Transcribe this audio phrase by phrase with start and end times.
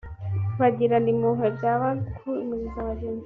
[0.59, 3.19] bagirana impuhwe byaba guhumuriza bagenzi babo